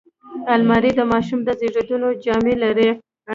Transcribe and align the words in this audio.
الماري 0.53 0.91
د 0.97 1.01
ماشوم 1.11 1.39
د 1.43 1.49
زیږون 1.59 2.03
جامې 2.23 2.55
لري 2.63 2.89